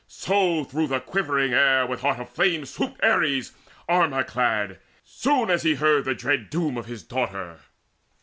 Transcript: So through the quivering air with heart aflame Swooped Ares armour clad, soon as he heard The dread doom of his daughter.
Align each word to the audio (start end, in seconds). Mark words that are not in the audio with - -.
So 0.07 0.63
through 0.63 0.87
the 0.87 0.99
quivering 0.99 1.53
air 1.53 1.85
with 1.85 2.01
heart 2.01 2.19
aflame 2.19 2.65
Swooped 2.65 3.03
Ares 3.03 3.51
armour 3.87 4.23
clad, 4.23 4.79
soon 5.05 5.51
as 5.51 5.61
he 5.61 5.75
heard 5.75 6.05
The 6.05 6.15
dread 6.15 6.49
doom 6.49 6.75
of 6.75 6.87
his 6.87 7.03
daughter. 7.03 7.59